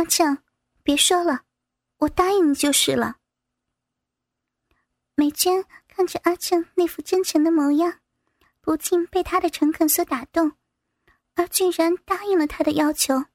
[0.00, 0.38] 阿正，
[0.82, 1.42] 别说了，
[1.98, 3.18] 我答应你就是了。
[5.14, 8.00] 美娟看着阿正那副真诚的模样，
[8.62, 10.52] 不禁被他的诚恳所打动，
[11.34, 13.26] 而居然答应了他的要求。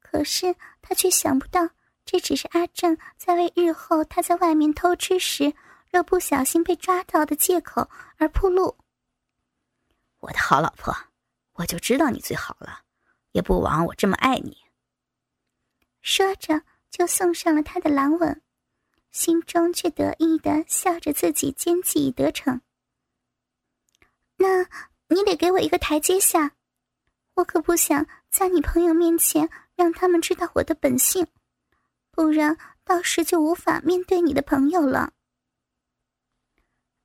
[0.00, 1.68] 可是她却想不到，
[2.06, 5.52] 这只是阿正在为日后他在外面偷吃时，
[5.92, 8.78] 若不小心被抓到的借口而铺路。
[10.20, 10.96] 我的好老婆，
[11.52, 12.84] 我就知道你最好了，
[13.32, 14.63] 也不枉我这么爱你。
[16.04, 18.42] 说着，就送上了他的狼吻。
[19.10, 22.60] 心中却得意的笑着，自己奸计已得逞。
[24.36, 24.64] 那
[25.08, 26.56] 你得给我一个台阶下，
[27.34, 31.26] 我可不想在你朋友面前让他们知道我的本性，
[32.10, 35.14] 不然到时就无法面对你的朋友了。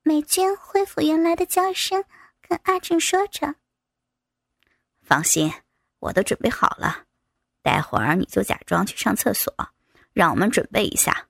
[0.02, 2.04] 美娟恢复原来的娇声，
[2.42, 3.54] 跟阿正说着
[5.00, 5.50] ：“放心，
[6.00, 7.06] 我都准备好了，
[7.62, 9.54] 待会儿你就假装去上厕所，
[10.12, 11.26] 让我们准备一下。”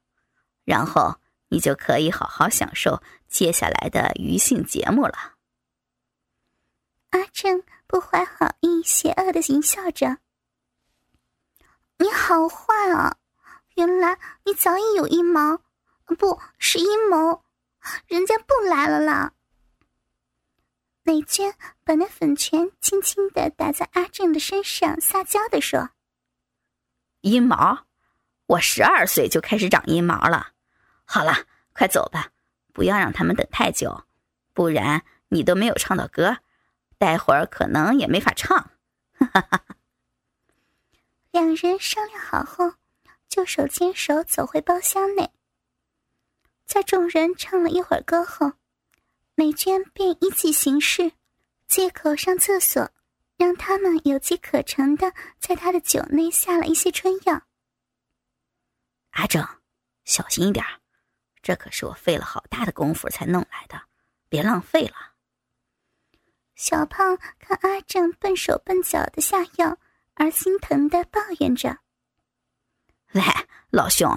[0.65, 5.35] 然后你就可以好好享受接下来的余兴节目了。
[7.11, 10.19] 阿正不怀好意、邪恶的淫笑着
[11.99, 13.17] ：“你好坏啊！
[13.75, 15.59] 原来你早已有阴谋，
[16.19, 17.43] 不是阴谋，
[18.07, 19.33] 人家不来了啦。”
[21.03, 25.91] 美娟把那粉拳轻轻的打在阿正的身上，撒娇的说
[27.21, 27.87] ：“阴毛，
[28.47, 30.53] 我十二岁就开始长阴毛了。”
[31.05, 32.31] 好了，快走吧，
[32.73, 34.05] 不要让他们等太久，
[34.53, 36.39] 不然你都没有唱到歌，
[36.99, 38.71] 待会儿可能也没法唱。
[39.19, 39.65] 哈哈哈！
[41.31, 42.75] 两人商量好后，
[43.29, 45.31] 就手牵手走回包厢内。
[46.65, 48.53] 在众人唱了一会儿歌后，
[49.35, 51.13] 美娟便依计行事，
[51.67, 52.91] 借口上厕所，
[53.41, 57.41] 让他们有机可乘的在他的酒内下了一些春药。
[59.13, 59.43] 阿正，
[60.05, 60.63] 小心一点。
[61.41, 63.81] 这可是我费了好大的功夫才弄来的，
[64.29, 65.15] 别浪费了。
[66.55, 69.79] 小胖看阿正笨手笨脚的下药，
[70.13, 71.79] 而心疼的抱怨着
[73.15, 73.23] ：“喂，
[73.71, 74.15] 老兄，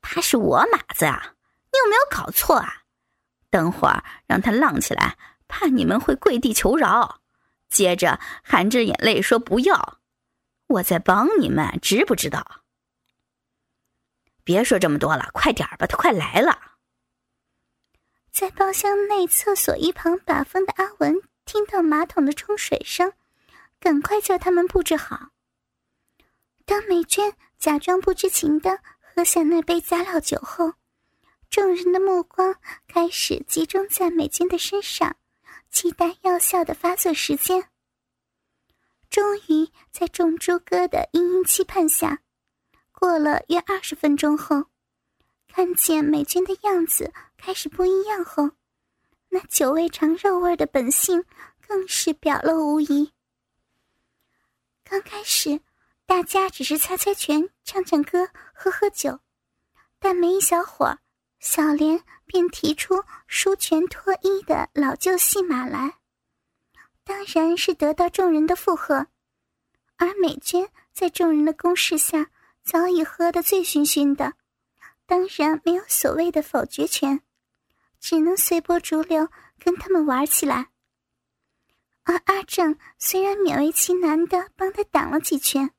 [0.00, 1.34] 他是我马子啊，
[1.72, 2.84] 你有没有搞错啊？
[3.50, 5.18] 等会儿让他浪起来，
[5.48, 7.19] 怕你们会跪地求饶，
[7.70, 10.00] 接着含着眼泪说不要，
[10.66, 12.62] 我在帮你们，知不知道？”
[14.44, 16.76] 别说这么多了，快点吧，他快来了。
[18.32, 23.12] 在包厢内厕所一旁把风的阿文听到马桶的冲水声，
[23.78, 25.30] 赶快叫他们布置好。
[26.64, 30.74] 当美娟假装不知情的喝下那杯加料酒后，
[31.48, 32.56] 众人的目光
[32.88, 35.16] 开始集中在美娟的身上，
[35.70, 37.68] 期待药效的发作时间。
[39.08, 42.22] 终于在众猪哥的殷殷期盼下。
[42.92, 44.66] 过了约二十分钟后，
[45.48, 48.50] 看见美娟的样子开始不一样后，
[49.30, 51.24] 那久未尝肉味的本性
[51.66, 53.12] 更是表露无遗。
[54.84, 55.60] 刚开始，
[56.04, 59.20] 大家只是猜猜拳、唱唱歌、喝喝酒，
[59.98, 60.98] 但没一小会儿，
[61.40, 65.94] 小莲便提出输拳脱衣的老旧戏码来，
[67.02, 69.08] 当然是得到众人的附和。
[69.96, 72.30] 而美娟在众人的攻势下。
[72.62, 74.34] 早已喝得醉醺醺的，
[75.06, 77.20] 当然没有所谓的否决权，
[77.98, 80.68] 只能随波逐流跟他们玩起来。
[82.04, 85.70] 而阿正虽然勉为其难的帮他挡了几拳，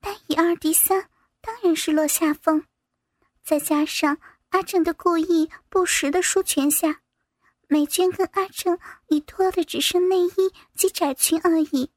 [0.00, 1.10] 但以二敌三，
[1.42, 2.64] 当然是落下风。
[3.42, 4.16] 再加上
[4.52, 7.02] 阿正的故意不时的舒拳下，
[7.68, 11.90] 美娟跟阿正已脱的只剩内衣及窄裙而已。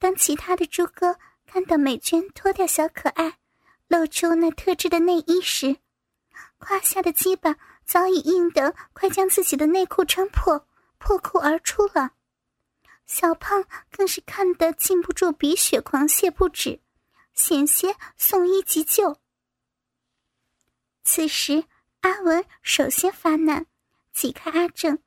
[0.00, 1.16] 当其他的猪哥。
[1.48, 3.38] 看到美娟脱掉小可爱，
[3.86, 5.76] 露出那特制的内衣时，
[6.58, 10.66] 胯下的鸡巴早已硬得快将自己的内裤撑破，
[10.98, 12.10] 破裤而出了。
[13.06, 16.80] 小胖更是看得禁不住鼻血狂泻不止，
[17.32, 19.16] 险些送医急救。
[21.08, 21.64] 此时，
[22.00, 23.66] 阿文首先发难，
[24.12, 24.98] 挤开阿正，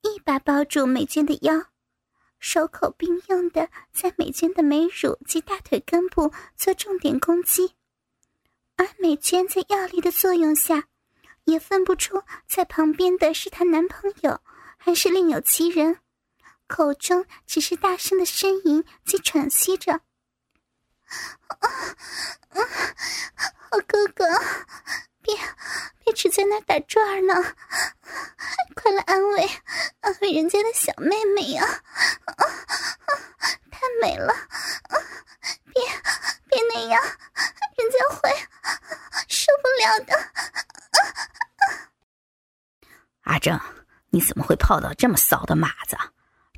[0.00, 1.66] 一把抱住美娟的腰。
[2.38, 7.74] 手口并用的在美娟的美乳及大腿根部做重点攻击，
[8.76, 10.88] 而美娟在药力的作用下，
[11.44, 14.40] 也分不出在旁边的是她男朋友
[14.78, 15.98] 还是另有其人，
[16.66, 19.92] 口中只是大声的呻吟及喘息着
[21.46, 21.60] ：“啊
[22.48, 22.58] 啊，
[23.70, 24.24] 好哥哥！”
[25.32, 25.40] 别，
[26.04, 27.34] 别只在那打转呢！
[28.74, 29.48] 快来安慰，
[30.00, 31.64] 安慰人家的小妹妹呀！
[31.64, 32.44] 啊啊，
[33.70, 34.32] 太美了！
[34.32, 34.98] 啊，
[35.72, 35.82] 别，
[36.48, 38.30] 别那样，人家会
[39.28, 40.32] 受不了的。
[43.22, 43.58] 阿正，
[44.10, 45.96] 你怎么会泡到这么骚的马子？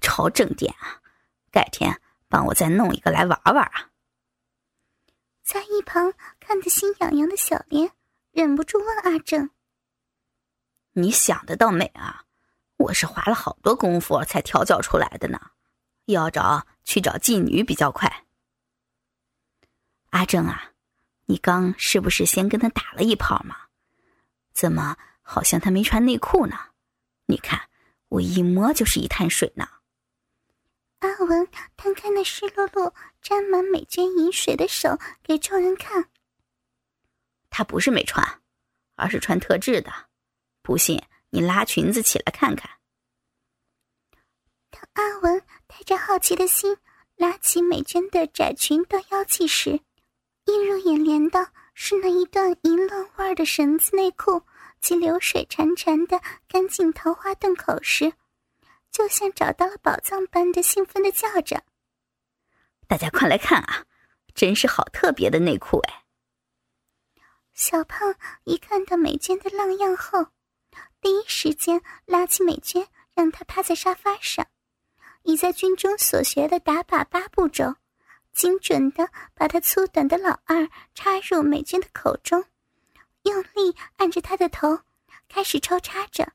[0.00, 1.00] 朝正点啊！
[1.53, 3.91] 改天帮我再弄一个来玩玩啊！
[5.43, 7.93] 在一旁看得心痒痒的小莲
[8.34, 9.48] 忍不住问阿正
[10.94, 12.25] ：“你想的倒美啊！
[12.78, 15.38] 我是花了好多功夫才调教出来的呢，
[16.06, 18.25] 要找去找妓女比较快。”
[20.10, 20.72] 阿正啊，
[21.26, 23.56] 你刚是不是先跟他打了一炮嘛？
[24.52, 26.58] 怎么好像他没穿内裤呢？
[27.26, 27.69] 你看
[28.08, 29.69] 我一摸就是一滩水呢。
[30.98, 31.46] 阿文
[31.76, 32.92] 摊开那湿漉漉、
[33.22, 36.10] 沾满美娟饮水的手给众人看。
[37.56, 38.42] 他不是没穿，
[38.96, 39.92] 而是穿特制的。
[40.60, 42.68] 不信，你拉裙子起来看看。
[44.72, 46.76] 当阿文带着好奇的心
[47.14, 49.80] 拉起美娟的窄裙到腰际时，
[50.46, 54.42] 映入眼帘的是那一段淫乱味的绳子内裤
[54.80, 58.14] 及流水潺潺的干净桃花洞口时。
[58.90, 61.62] 就像找到了宝藏般的兴奋的叫着
[62.88, 63.86] ：“大家快来看啊，
[64.34, 66.02] 真是好特别的内裤哎！”
[67.54, 70.26] 小胖一看到美娟的浪样后，
[71.00, 74.44] 第一时间拉起美娟，让她趴在沙发上，
[75.22, 77.76] 以在军中所学的打靶八步骤，
[78.32, 82.44] 精准的把她粗短的老二插入美娟的口中，
[83.22, 84.80] 用力按着她的头，
[85.28, 86.32] 开始抽插着。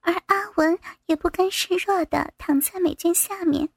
[0.00, 3.68] 而阿文也不甘示弱的躺在美娟下面，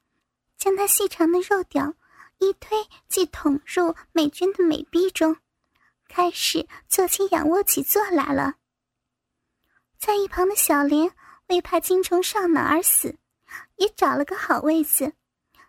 [0.57, 1.93] 将那细长的肉屌
[2.39, 2.77] 一推
[3.09, 5.35] 即捅入美娟的美逼中，
[6.15, 8.55] 开始做起仰卧起坐来了。
[9.99, 11.11] 在一旁的小莲
[11.49, 13.17] 为怕精虫上脑而死，
[13.75, 15.11] 也找了个好位子，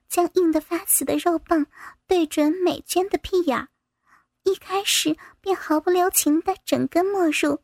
[0.09, 1.67] 将硬得发紫的肉棒
[2.07, 3.67] 对准美娟的屁眼，
[4.45, 7.61] 一开始便毫不留情的整根没入，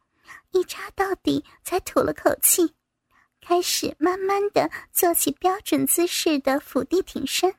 [0.51, 2.75] 一插到底，才吐了口气。
[3.41, 7.55] 开始慢慢的做起标准姿势的伏地挺身，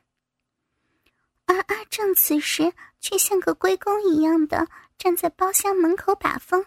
[1.46, 4.68] 而阿正此时却像个龟公一样的
[4.98, 6.66] 站在包厢门口把风，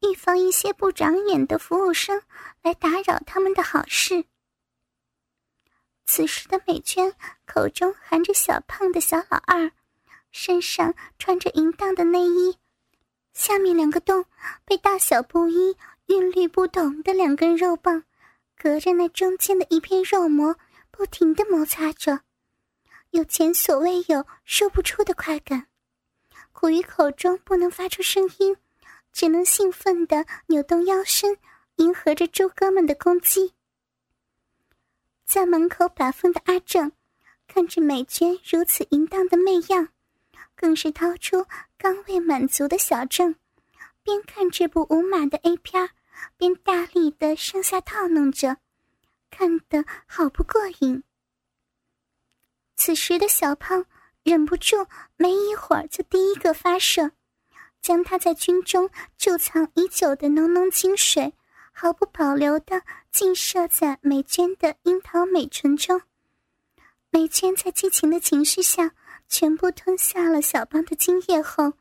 [0.00, 2.22] 预防一些不长眼的服务生
[2.62, 4.24] 来打扰他们的好事。
[6.06, 7.14] 此时的美娟
[7.46, 9.70] 口中含着小胖的小老二，
[10.32, 12.56] 身上穿着淫荡的内衣，
[13.34, 14.24] 下面两个洞
[14.64, 15.76] 被大小不一、
[16.06, 18.04] 韵律不同的两根肉棒。
[18.56, 20.56] 隔着那中间的一片肉膜，
[20.90, 22.22] 不停的摩擦着，
[23.10, 25.68] 有前所未有、说不出的快感。
[26.58, 28.56] 苦于口中不能发出声音，
[29.12, 31.38] 只能兴奋的扭动腰身，
[31.76, 33.54] 迎合着猪哥们的攻击。
[35.24, 36.90] 在门口把风的阿正，
[37.46, 39.90] 看着美娟如此淫荡的媚样，
[40.56, 41.46] 更是掏出
[41.76, 43.36] 刚未满足的小郑，
[44.02, 45.90] 边看这部无码的 A 片
[46.36, 48.56] 边大力的上下套弄着，
[49.30, 51.04] 看得好不过瘾。
[52.74, 53.86] 此时的小胖
[54.28, 54.86] 忍不住，
[55.16, 57.12] 没一会儿就第一个发射，
[57.80, 61.32] 将他在军中贮藏已久的浓浓精水，
[61.72, 66.02] 毫不保留的尽射在美娟的樱桃美唇中。
[67.08, 68.92] 美娟在激情的情绪下，
[69.30, 71.72] 全部吞下了小邦的精液后，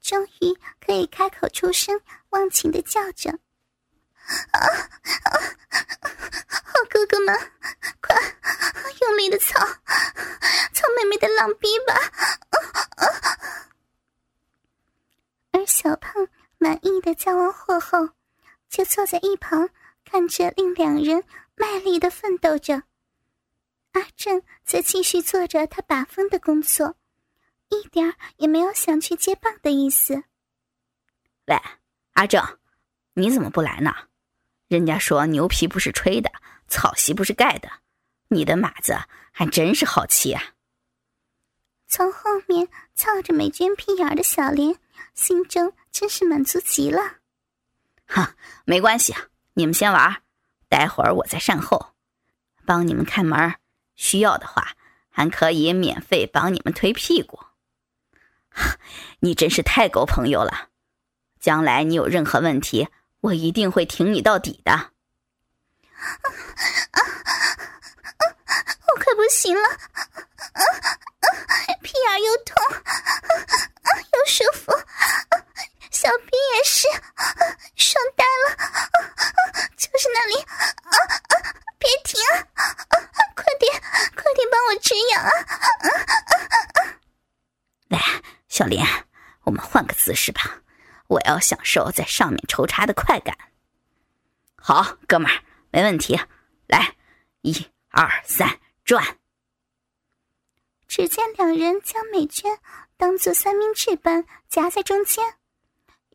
[0.00, 2.00] 终于可以开口出声，
[2.30, 3.38] 忘情的叫着。
[4.52, 5.30] 啊啊！
[6.48, 7.34] 好哥哥们，
[8.00, 8.16] 快
[9.00, 9.58] 用力的操，
[10.72, 11.94] 操妹妹的浪逼吧！
[12.50, 12.56] 啊
[12.96, 13.04] 啊
[15.52, 16.26] 而小胖
[16.58, 18.10] 满意的交完货后，
[18.68, 19.68] 就坐在一旁
[20.04, 21.24] 看着另两人
[21.54, 22.82] 卖力的奋斗着。
[23.92, 26.96] 阿正则继续做着他把风的工作，
[27.68, 30.24] 一点也没有想去接棒的意思。
[31.46, 31.60] 喂，
[32.14, 32.58] 阿正，
[33.12, 33.92] 你怎么不来呢？
[34.72, 36.32] 人家说牛皮不是吹的，
[36.66, 37.70] 草席不是盖的，
[38.28, 38.98] 你的马子
[39.30, 40.42] 还真是好骑啊！
[41.86, 44.78] 从后面操着美娟屁眼的小莲，
[45.12, 47.18] 心中真是满足极了。
[48.06, 50.22] 哈，没关系啊，你们先玩，
[50.70, 51.92] 待会儿我在善后，
[52.64, 53.56] 帮你们看门，
[53.94, 54.74] 需要的话
[55.10, 57.40] 还可以免费帮你们推屁股。
[59.20, 60.70] 你真是太够朋友了，
[61.38, 62.88] 将来你有任何问题。
[63.22, 64.72] 我一定会挺你到底的。
[64.72, 64.90] 啊
[66.90, 67.00] 啊啊！
[68.88, 71.78] 我快不行了，啊啊！
[71.82, 74.72] 屁眼又痛，啊又舒服，
[75.92, 76.88] 小臂也是，
[77.76, 78.56] 爽呆了，
[79.76, 80.96] 就是那里，啊
[81.28, 81.34] 啊！
[81.78, 82.20] 别停，
[83.36, 83.80] 快点，
[84.16, 85.30] 快点帮我止痒啊！
[85.30, 86.98] 啊啊啊！
[87.88, 88.00] 来，
[88.48, 88.84] 小莲，
[89.44, 90.61] 我们换个姿势吧。
[91.12, 93.36] 我要享受在上面抽插的快感。
[94.56, 96.18] 好，哥们儿，没问题，
[96.66, 96.96] 来，
[97.42, 99.18] 一二三，转。
[100.88, 102.58] 只见两人将美娟
[102.96, 105.34] 当做三明治般夹在中间，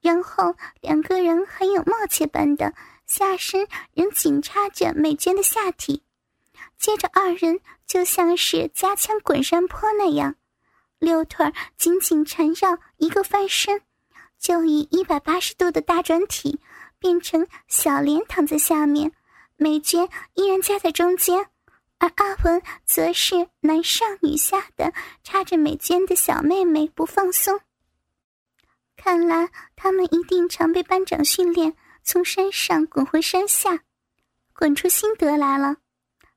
[0.01, 2.73] 然后两个人很有默契般的
[3.05, 6.03] 下身仍紧插着美娟的下体，
[6.77, 10.35] 接着二人就像是夹枪滚山坡那样，
[10.99, 13.81] 六腿紧紧缠绕一个翻身，
[14.39, 16.59] 就以一百八十度的大转体
[16.99, 19.11] 变成小莲躺在下面，
[19.55, 21.47] 美娟依然夹在中间。
[21.99, 27.59] 而阿文则是男上女下的插着美娟的小妹妹不放松。
[28.95, 33.79] 看来他们一定常被班长训练从山上滚回山下，
[34.53, 35.77] 滚出心得来了。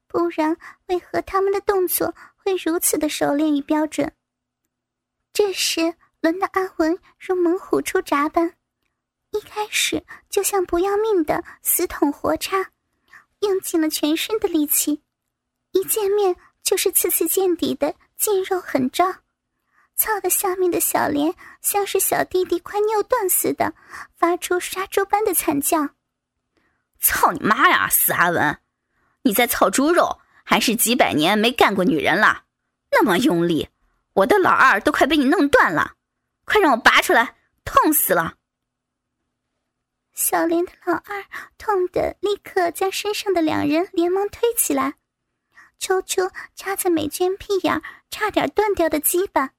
[0.07, 4.13] 不然为何他们的动作会如此的熟练与标准？
[5.33, 8.53] 这时轮到阿文如猛虎出闸般，
[9.31, 12.71] 一开始就像不要命的死捅活插，
[13.41, 15.03] 用尽了全身的力气。
[15.73, 19.07] 一见面就是刺刺见底的劲肉狠招，
[19.97, 23.73] 操的下面的小莲像是小弟弟快尿断似的，
[24.15, 25.89] 发出杀猪般的惨叫。
[26.99, 28.59] 操你妈呀，死阿文！
[29.23, 32.45] 你在操猪肉，还是几百年没干过女人了？
[32.91, 33.69] 那么用力，
[34.13, 35.95] 我的老二都快被你弄断了，
[36.51, 38.35] 快让我拔出来，痛死了！
[40.13, 41.25] 小莲的老二
[41.57, 44.95] 痛得立刻将身上的两人连忙推起来。
[45.79, 47.81] 抽出插在美娟屁眼
[48.11, 49.51] 差点断掉的鸡巴，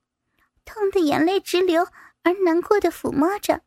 [0.66, 1.88] 痛得眼泪直流，
[2.24, 3.62] 而难过的抚摸着，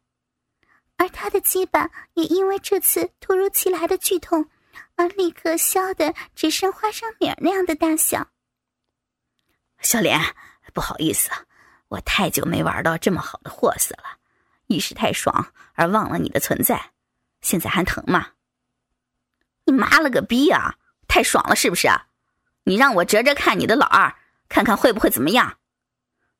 [0.98, 4.50] 而他的鸡巴也因为这次突如其来的剧痛，
[4.96, 8.28] 而立刻消得只剩花生米那样的大小。
[9.80, 10.20] 小莲，
[10.74, 11.30] 不好意思，
[11.94, 14.18] 我太久没玩到这么好的货色了，
[14.66, 16.90] 一时太爽而忘了你的存在。
[17.40, 18.30] 现在还疼吗？
[19.64, 20.76] 你妈了个逼啊！
[21.06, 21.88] 太爽了是不是？
[22.64, 24.16] 你让我折折看你的老二，
[24.48, 25.58] 看看会不会怎么样？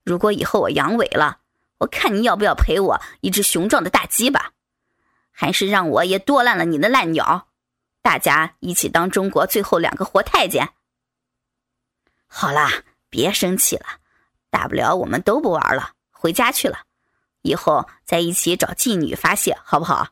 [0.03, 1.41] 如果以后我阳痿了，
[1.79, 4.53] 我看你要不要赔我一只雄壮的大鸡巴，
[5.31, 7.49] 还是让我也剁烂了你的烂鸟，
[8.03, 10.71] 大家一起当中国最后两个活太监。
[12.27, 14.01] 好啦，别生气了，
[14.55, 16.85] 大不了我们都不玩了，回家去了，
[17.43, 20.11] 以后再一起找妓女发泄，好不好？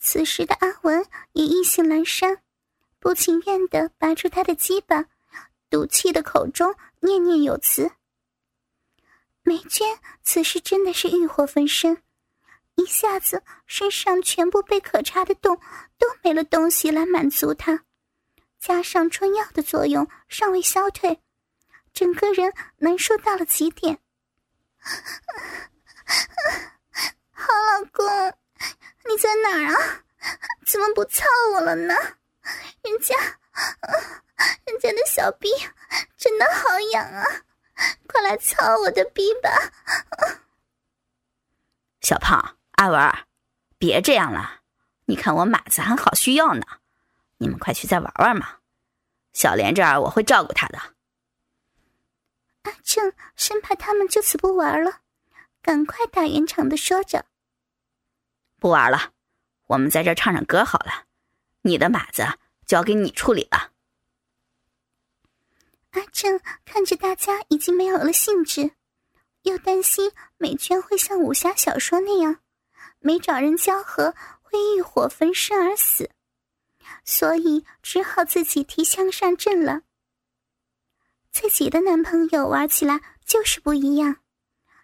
[0.00, 2.42] 此时的阿文也意兴阑珊。
[2.98, 5.04] 不情愿的拔出他的鸡巴，
[5.70, 7.92] 赌气的口中念念有词。
[9.42, 9.86] 梅娟
[10.24, 12.02] 此时真的是欲火焚身，
[12.74, 15.60] 一下子身上全部被可插的洞
[15.96, 17.84] 都没了东西来满足她，
[18.58, 21.20] 加上春药的作用尚未消退，
[21.98, 23.98] 整个人难受到了极点。
[27.32, 28.06] 好老公，
[29.08, 30.04] 你在哪儿啊？
[30.64, 31.24] 怎么不操
[31.54, 31.94] 我了呢？
[32.82, 33.16] 人家，
[34.64, 35.48] 人家的小逼
[36.16, 37.24] 真的好痒啊！
[38.06, 39.50] 快来操我的逼吧！
[42.00, 43.12] 小胖、阿文，
[43.76, 44.60] 别这样了，
[45.06, 46.62] 你看我马子还好需要呢。
[47.38, 48.58] 你们快去再玩玩嘛。
[49.32, 50.78] 小莲这儿我会照顾她的。
[52.62, 55.00] 阿正生怕他们就此不玩了，
[55.62, 57.26] 赶快打圆场的说着
[58.58, 59.12] ：“不玩了，
[59.66, 61.04] 我们在这唱唱歌好了。”
[61.62, 62.24] 你的马子
[62.66, 63.72] 交给你处理了。
[65.90, 68.70] 阿正看着大家已经没有了兴致，
[69.42, 72.40] 又担心美娟会像武侠小说那样
[73.00, 76.10] 没找人交合会欲火焚身而死，
[77.04, 79.82] 所以只好自己提枪上阵了。
[81.40, 84.16] 自己的男朋友玩起来就是不一样，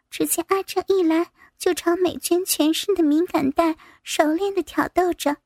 [0.09, 5.39] 只见阿正一来就朝美娟全身的敏感带熟练的挑逗着。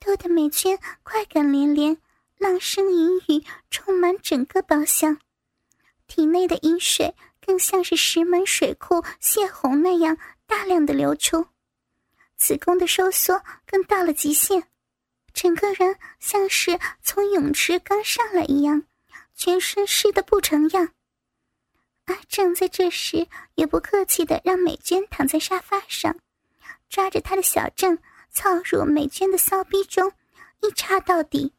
[0.00, 1.98] 逗得美娟快感连连，
[2.38, 5.18] 浪声淫语充满整个包厢，
[6.06, 11.46] 体内的饮水更像是石门水库泄洪那样大量的流出，
[12.38, 14.64] 子宫的收缩更到了极限，
[15.34, 18.84] 整个人像是从泳池刚上来一样，
[19.34, 20.92] 全身湿得不成样。
[22.06, 26.18] 阿正在这时也不客气的让美娟躺在沙发上，
[26.88, 27.98] 抓着她的小正。
[28.34, 30.10] 操入美娟的骚逼中，
[30.62, 31.52] 一插到底，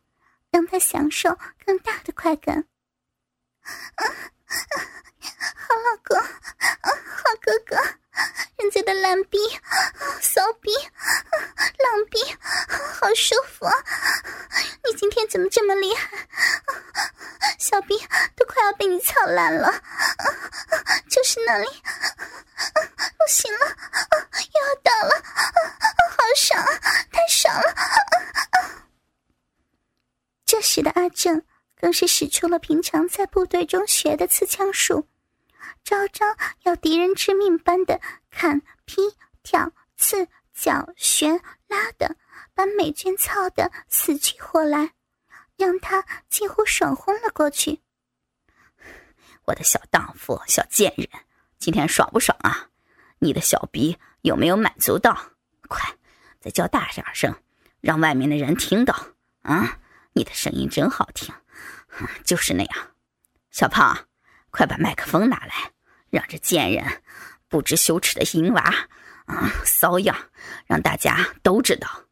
[0.49, 2.67] 让她享受更大的快感。
[5.55, 7.75] 好老公，好哥哥，
[8.57, 9.37] 人家的懒逼、
[10.21, 12.19] 骚逼、浪逼，
[12.99, 13.73] 好舒服啊！
[14.85, 16.27] 你今天怎么这么厉害？
[17.57, 17.97] 小逼
[18.35, 19.73] 都快要被你操烂了，
[21.09, 23.65] 就是那里，不行了，
[24.53, 25.23] 又要倒了，
[26.11, 26.63] 好爽，
[27.11, 27.75] 太爽了！
[30.45, 31.43] 这时的阿正。
[31.83, 35.05] 更是使出了平常在部队中学的刺枪术，
[35.83, 36.25] 招招
[36.61, 37.99] 要敌人致命般的
[38.31, 39.01] 砍、劈、
[39.43, 42.15] 挑、刺、绞、旋、拉的，
[42.53, 44.93] 把美娟操得死去活来，
[45.57, 47.81] 让她几乎爽昏了过去。
[49.43, 51.09] 我的小荡妇、小贱人，
[51.59, 52.69] 今天爽不爽啊？
[53.19, 55.13] 你的小逼有没有满足到？
[55.67, 55.93] 快，
[56.39, 57.35] 再叫大点声，
[57.81, 58.95] 让外面的人听到
[59.41, 59.79] 啊！
[60.13, 61.35] 你的声音真好听，
[62.23, 62.91] 就是那样。
[63.51, 64.07] 小胖，
[64.51, 65.71] 快把麦克风拿来，
[66.09, 67.03] 让这贱人
[67.47, 68.61] 不知羞耻的淫娃
[69.25, 70.31] 啊骚样，
[70.65, 72.05] 让大家都知道。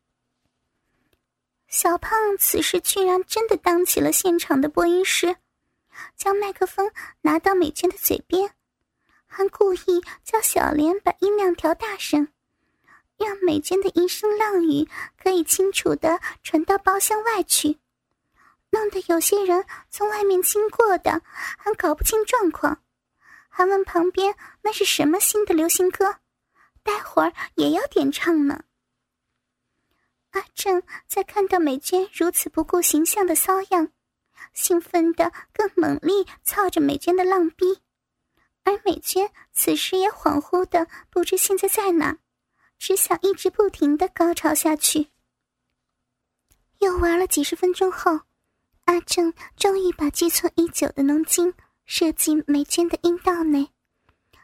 [1.68, 5.38] 小胖此时居然真的当起了现场的播音师。
[6.16, 8.52] 将麦克风拿到美娟的嘴边，
[9.26, 12.30] 还故意叫小莲把音量调大声，
[13.18, 14.88] 让美娟的一声浪语
[15.22, 17.78] 可以清楚的传到包厢外去，
[18.72, 21.22] 弄得有些人从外面经过的
[21.58, 22.82] 还搞不清状况，
[23.50, 26.18] 还问旁边那是什么新的流行歌，
[26.84, 28.63] 待会儿也要点唱呢。
[30.32, 33.92] 阿正在看到美娟如此不顾形象的骚样。
[34.54, 37.82] 兴奋的更猛力操着美娟的浪逼，
[38.63, 42.18] 而美娟此时也恍惚的不知现在在哪，
[42.80, 45.10] 只想一直不停的高潮下去。
[46.80, 48.22] 又玩了几十分钟后，
[48.92, 51.54] 阿正终于把积存已久的浓精
[51.86, 53.70] 射进美娟的阴道内，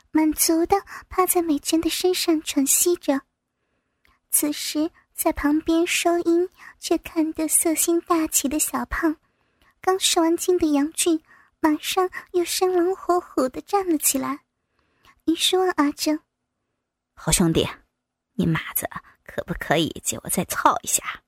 [0.09, 0.77] 满足的
[1.09, 3.23] 趴在美娟的身上喘息着。
[4.29, 6.47] 此时在旁边收音
[6.79, 9.17] 却看得色心大起的小胖。
[9.81, 11.21] 刚射完精的杨俊，
[11.59, 14.45] 马上又生龙活虎的站了起来，
[15.25, 16.21] 于是问阿正
[17.13, 17.67] ：“好兄弟，
[18.35, 18.89] 你马子
[19.25, 21.21] 可不可以借我再操一下？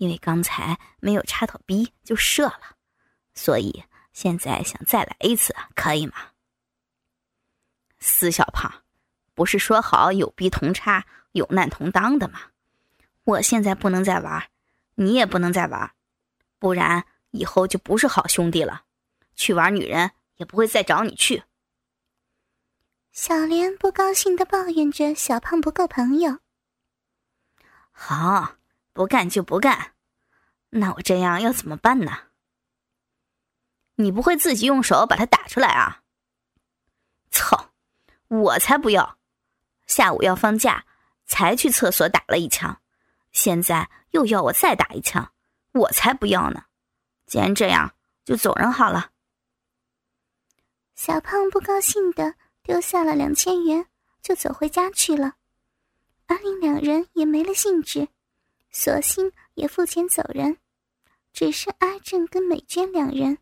[0.00, 2.76] 因为刚才没有插到逼就射了，
[3.34, 3.84] 所以
[4.14, 6.14] 现在想再来一次，可以吗？”
[8.00, 8.82] 死小胖，
[9.34, 12.40] 不是说好有逼同插，有难同当的吗？
[13.24, 14.48] 我现在不能再玩，
[14.94, 15.92] 你也不能再玩，
[16.58, 17.04] 不然。
[17.32, 18.82] 以后就不是好兄弟了，
[19.36, 21.44] 去玩女人也不会再找你去。
[23.12, 26.40] 小莲不高兴的抱怨着：“小胖不够朋友。”
[27.92, 28.56] 好，
[28.92, 29.92] 不干就不干，
[30.70, 32.28] 那我这样要怎么办呢？
[33.96, 36.02] 你不会自己用手把它打出来啊？
[37.30, 37.72] 操，
[38.28, 39.18] 我才不要！
[39.86, 40.86] 下午要放假，
[41.26, 42.80] 才去厕所打了一枪，
[43.32, 45.32] 现在又要我再打一枪，
[45.72, 46.64] 我才不要呢！
[47.26, 49.10] 既然这样，就走人好了。
[50.94, 53.86] 小胖不高兴的丢下了两千元，
[54.22, 55.34] 就走回家去了。
[56.26, 58.08] 阿玲两人也没了兴致，
[58.70, 60.58] 索性也付钱走人，
[61.32, 63.38] 只剩阿正跟美娟两人。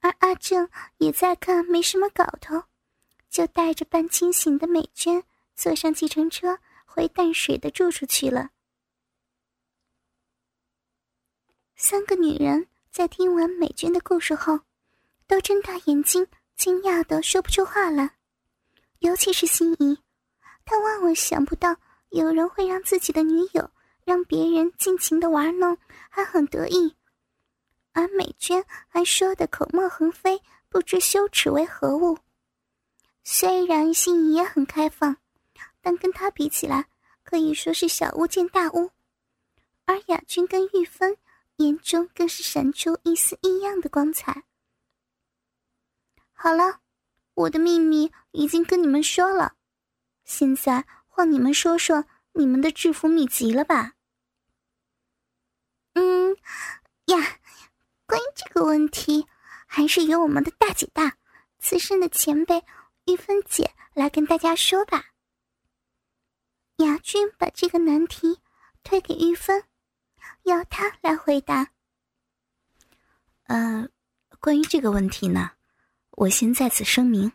[0.00, 2.64] 而阿正也在看没什么搞头，
[3.30, 5.22] 就带着半清醒的美娟
[5.54, 8.50] 坐上计程车回淡水的住处去了。
[11.76, 12.68] 三个女人。
[12.92, 14.60] 在听完美娟的故事后，
[15.26, 16.26] 都睁大眼睛，
[16.56, 18.18] 惊讶的说不出话来。
[18.98, 19.98] 尤其是心仪，
[20.66, 21.74] 他万万想不到
[22.10, 23.70] 有人会让自己的女友
[24.04, 25.76] 让别人尽情的玩弄，
[26.10, 26.96] 还很得意。
[27.92, 32.18] 而美娟还说的口沫横飞，不知羞耻为何物。
[33.24, 35.16] 虽然心仪也很开放，
[35.80, 36.88] 但跟他比起来，
[37.22, 38.90] 可以说是小巫见大巫。
[39.84, 41.16] 而雅君跟玉芬。
[41.56, 44.42] 眼中更是闪出一丝异样的光彩。
[46.32, 46.80] 好了，
[47.34, 49.54] 我的秘密已经跟你们说了，
[50.24, 53.94] 现在换你们说说你们的致富秘籍了吧？
[55.94, 56.36] 嗯，
[57.06, 57.40] 呀，
[58.06, 59.26] 关于这个问题，
[59.66, 61.16] 还是由我们的大姐大、
[61.58, 62.64] 资深的前辈
[63.06, 65.06] 玉芬姐来跟大家说吧。
[66.76, 68.40] 雅君把这个难题
[68.82, 69.64] 推给玉芬。
[70.44, 71.68] 要他来回答。
[73.44, 73.88] 呃，
[74.40, 75.52] 关于这个问题呢，
[76.10, 77.32] 我先在此声明，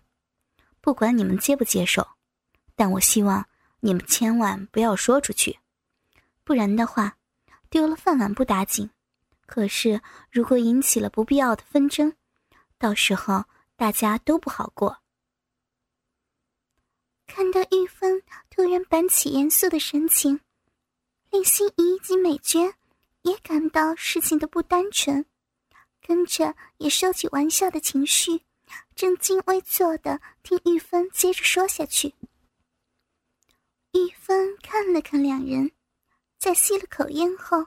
[0.82, 2.06] 不管你们接不接受，
[2.76, 3.48] 但我希望
[3.80, 5.60] 你们千万不要说出去，
[6.44, 7.18] 不然的话，
[7.70, 8.90] 丢了饭碗不打紧，
[9.46, 12.14] 可是如果引起了不必要的纷争，
[12.78, 15.00] 到时候大家都不好过。
[17.26, 20.40] 看到玉芬突然板起严肃的神情，
[21.30, 22.74] 令心仪及美娟。
[23.24, 25.26] 也感到事情的不单纯，
[26.02, 28.42] 跟着也收起玩笑的情绪，
[28.96, 32.14] 正襟危坐的听玉芬接着说下去。
[33.98, 35.72] 玉芬看了看两人，
[36.38, 37.66] 在吸了口烟后，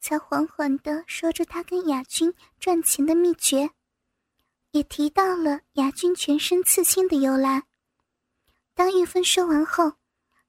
[0.00, 3.70] 才缓缓地说着他跟雅君赚钱的秘诀，
[4.72, 7.62] 也提到了雅君全身刺青的由来。
[8.74, 9.94] 当玉芬说完后，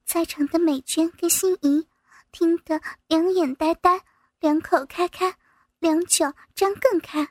[0.04, 1.88] 在场的美娟跟心仪
[2.30, 4.04] 听得两眼呆呆，
[4.40, 5.36] 两口开开，
[5.78, 7.30] 两脚张更开。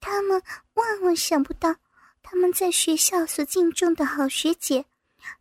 [0.00, 1.76] 他们万万想不到，
[2.22, 4.86] 他们在学校所敬重的好学姐，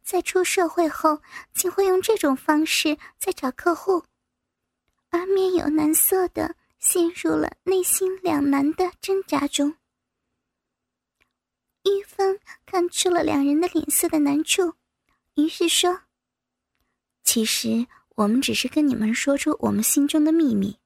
[0.02, 1.22] 在出社会后
[1.54, 4.04] 竟会用这种方式在找客户，
[5.10, 9.76] 而面有难色的陷入了内心两难的挣扎中。
[11.84, 14.74] 玉芬看出了两人的脸色的难处，
[15.36, 16.02] 于是说。
[17.24, 20.80] 其实我们只是跟你们说出我们心中的秘密。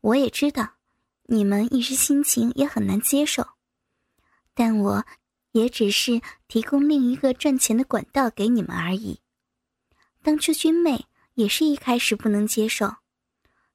[0.00, 0.74] 我也知道，
[1.24, 3.46] 你们一时心情也很难接受，
[4.52, 5.06] 但我
[5.54, 9.20] 也只是提供另一个赚钱的管道给你们而已。
[10.20, 12.96] 当初君妹也是一开始不能接受，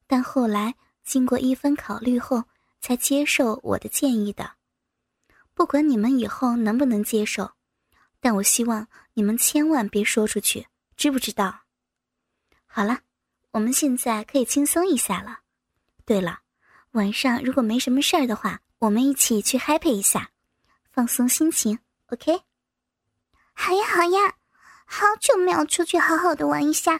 [0.05, 2.43] 但后来经过一番考虑后
[2.81, 4.51] 才接受我的建议的。
[5.53, 7.53] 不管你们以后能不能接受，
[8.19, 10.67] 但我希望你们千万别说出去。
[10.97, 11.61] 知不知道？
[12.65, 12.99] 好了，
[13.51, 15.39] 我们现在可以轻松一下了。
[16.03, 16.41] 对了，
[16.91, 20.31] 晚上如果没什么事儿的话，我们一起去 happy 一下，
[20.99, 21.79] 放松心情。
[22.07, 22.41] OK？
[23.53, 24.35] 好呀，好呀，
[24.83, 26.99] 好久没有出去好好的玩一下，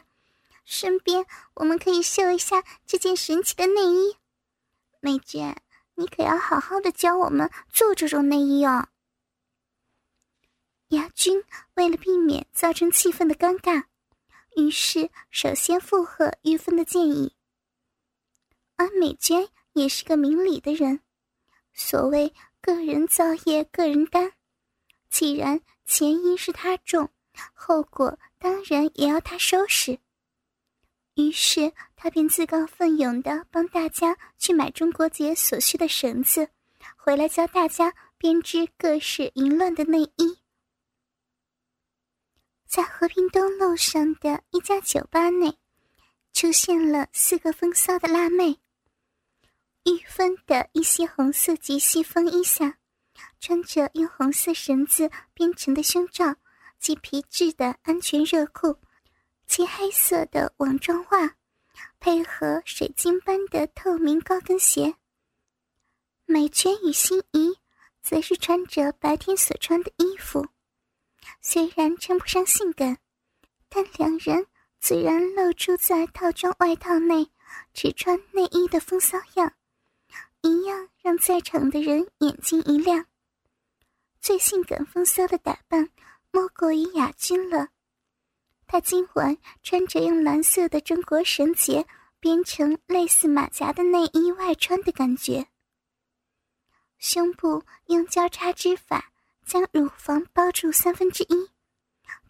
[0.64, 4.16] 顺便我们可以秀一下这件神奇的内衣。
[5.00, 5.54] 美娟，
[5.96, 8.88] 你可要好好的教我们做这种内衣哦。
[10.88, 13.84] 牙君为了避免造成气氛的尴尬。
[14.56, 17.36] 于是，首先附和玉芬的建议。
[18.76, 21.00] 而美娟也是个明理的人，
[21.74, 24.32] 所谓“个人造业，个人担”，
[25.10, 27.10] 既然前因是他种，
[27.54, 29.98] 后果当然也要他收拾。
[31.14, 36.48] 于是，他便自告奋勇的帮大家去买中国结所需的绳子，
[36.96, 40.38] 回来教大家编织各式淫乱的内衣。
[42.66, 45.58] 在和平东路上的一家酒吧内，
[46.32, 48.60] 出现了四个风骚的辣妹。
[49.84, 52.78] 玉芬的一些红色及膝风衣下，
[53.40, 56.36] 穿着用红色绳子编成的胸罩
[56.78, 58.76] 及皮质的安全热裤，
[59.46, 61.36] 及黑色的网状袜，
[61.98, 64.94] 配合水晶般的透明高跟鞋。
[66.26, 67.58] 美娟与心仪，
[68.02, 70.46] 则是穿着白天所穿的衣服。
[71.40, 72.98] 虽然称不上性感，
[73.68, 74.46] 但两人
[74.78, 77.30] 自然露出在套装外套内
[77.72, 79.52] 只穿内衣的风骚样，
[80.42, 83.06] 一样让在场的人眼睛一亮。
[84.20, 85.90] 最性感风骚的打扮，
[86.30, 87.68] 莫过于雅君了。
[88.66, 91.86] 她今晚穿着用蓝色的中国绳结
[92.18, 95.46] 编成类似马甲的内衣外穿的感觉，
[96.98, 99.06] 胸部用交叉织法。
[99.46, 101.50] 将乳房包住三分之一，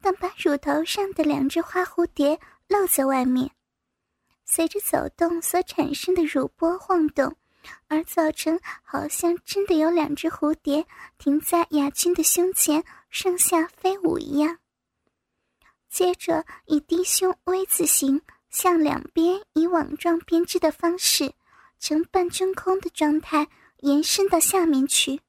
[0.00, 3.50] 但把乳头上的两只花蝴蝶露在外面，
[4.46, 7.36] 随着走动所产生的乳波晃动，
[7.88, 10.86] 而造成好像真的有两只蝴蝶
[11.18, 14.58] 停在雅君的胸前上下飞舞一样。
[15.88, 21.32] 接着以低胸 V 字形向两边以网状编织的方式，
[21.78, 25.20] 呈半真空的状态延伸到下面去。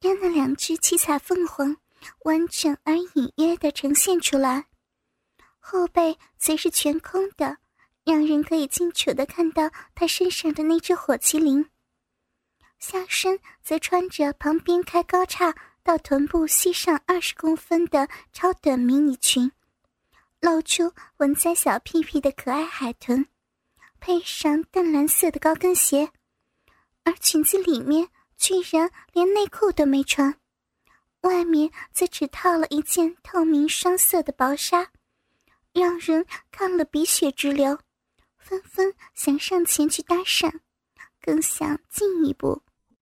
[0.00, 1.76] 让那两只七彩凤凰
[2.24, 4.66] 完整而隐约的呈现出来，
[5.58, 7.56] 后背则是全空的，
[8.04, 11.68] 让人可以清楚的看到他身上的那只火麒麟。
[12.78, 19.50] 下身则穿着旁边开高叉到臀部膝上二十公分的超短迷你裙，
[20.40, 23.26] 露出纹在小屁屁的可爱海豚，
[24.00, 26.10] 配上淡蓝色的高跟鞋，
[27.04, 28.08] 而裙子里面。
[28.36, 30.38] 居然连内裤都没穿，
[31.20, 34.90] 外面则只套了一件透明双色的薄纱，
[35.72, 37.78] 让人看了鼻血直流，
[38.44, 40.52] 纷纷想上前去搭讪，
[41.22, 42.60] 更想进一步。